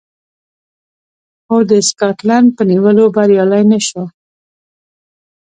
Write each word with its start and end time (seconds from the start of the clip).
خو 1.45 1.57
د 1.69 1.71
سکاټلنډ 1.89 2.47
په 2.57 2.63
نیولو 2.71 3.03
بریالی 3.15 3.63
نه 3.71 3.79
شو 3.87 4.03